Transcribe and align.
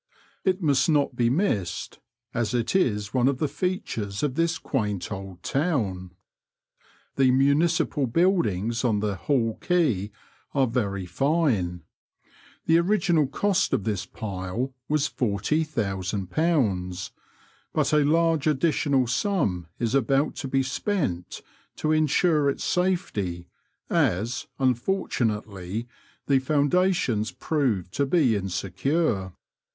It 0.43 0.63
must 0.63 0.89
not 0.89 1.15
be 1.15 1.29
missed, 1.29 1.99
as 2.33 2.55
it 2.55 2.75
is 2.75 3.13
one 3.13 3.27
of 3.27 3.37
the 3.37 3.47
features 3.47 4.23
of 4.23 4.33
this 4.33 4.57
quaint 4.57 5.11
old 5.11 5.43
town. 5.43 6.15
The 7.17 7.29
municipal 7.29 8.07
buildings 8.07 8.83
on 8.83 8.99
the 8.99 9.13
Hall 9.13 9.59
Quay 9.61 10.09
are 10.55 10.65
very 10.65 11.05
fine. 11.05 11.83
The 12.65 12.79
original 12.79 13.27
cost 13.27 13.73
of 13.73 13.83
this 13.83 14.07
pile 14.07 14.73
was 14.89 15.07
£40,000, 15.07 17.11
but 17.71 17.93
a 17.93 18.03
large 18.03 18.47
additional 18.47 19.05
sum 19.05 19.67
is 19.77 19.93
about 19.93 20.33
to 20.37 20.47
be 20.47 20.63
spent 20.63 21.43
to 21.75 21.91
ensure 21.91 22.49
its 22.49 22.63
safety, 22.63 23.45
as, 23.87 24.47
unfortunately, 24.57 25.87
the 26.25 26.39
foundations 26.39 27.31
proved 27.31 27.93
to 27.93 28.07
be 28.07 28.35
insecure. 28.35 29.33